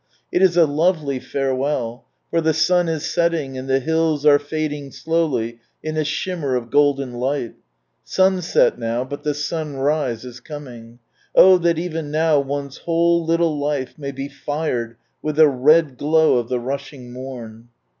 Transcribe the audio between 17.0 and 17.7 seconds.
morn